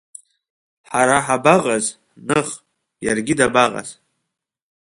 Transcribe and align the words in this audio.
Ҳара 0.89 1.17
ҳабаҟаз, 1.25 1.85
ных, 2.27 2.49
иаргьы 3.05 3.35
дабаҟаз! 3.39 3.89